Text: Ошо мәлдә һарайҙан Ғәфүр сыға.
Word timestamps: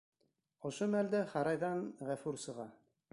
Ошо 0.69 0.87
мәлдә 0.95 1.21
һарайҙан 1.33 1.85
Ғәфүр 2.09 2.43
сыға. 2.47 2.67